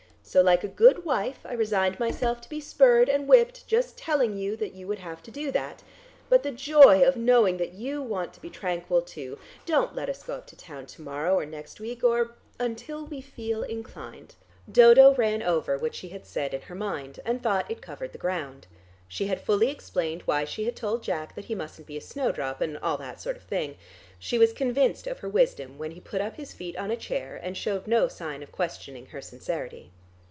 [0.23, 4.37] So, like a good wife, I resigned myself to be spurred and whipped, just telling
[4.37, 5.83] you that you would have to do that.
[6.29, 9.37] But the joy of knowing that you want to be tranquil, too!
[9.65, 13.19] Don't let us go up to town to morrow, or next week, or until we
[13.19, 14.35] feel inclined."
[14.71, 18.17] Dodo ran over what she had said in her mind, and thought it covered the
[18.17, 18.67] ground.
[19.09, 22.61] She had fully explained why she had told Jack that he mustn't be a snowdrop,
[22.61, 23.75] and all that sort of thing.
[24.17, 27.37] She was convinced of her wisdom when he put up his feet on a chair,
[27.43, 29.91] and showed no sign of questioning her sincerity.